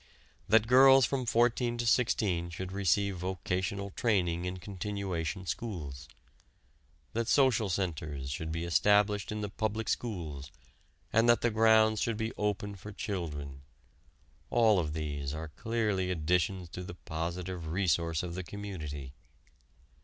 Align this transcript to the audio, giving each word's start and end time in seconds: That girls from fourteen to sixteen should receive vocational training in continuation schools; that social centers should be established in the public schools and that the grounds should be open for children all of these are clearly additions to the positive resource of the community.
That 0.49 0.65
girls 0.65 1.05
from 1.05 1.27
fourteen 1.27 1.77
to 1.77 1.85
sixteen 1.85 2.49
should 2.49 2.71
receive 2.71 3.17
vocational 3.17 3.91
training 3.91 4.45
in 4.45 4.57
continuation 4.57 5.45
schools; 5.45 6.07
that 7.13 7.27
social 7.27 7.69
centers 7.69 8.31
should 8.31 8.51
be 8.51 8.63
established 8.63 9.31
in 9.31 9.41
the 9.41 9.49
public 9.49 9.87
schools 9.87 10.51
and 11.13 11.29
that 11.29 11.41
the 11.41 11.51
grounds 11.51 12.01
should 12.01 12.17
be 12.17 12.33
open 12.33 12.73
for 12.73 12.91
children 12.91 13.61
all 14.49 14.79
of 14.79 14.93
these 14.93 15.35
are 15.35 15.49
clearly 15.49 16.09
additions 16.09 16.69
to 16.69 16.83
the 16.83 16.95
positive 16.95 17.67
resource 17.67 18.23
of 18.23 18.33
the 18.33 18.43
community. 18.43 19.13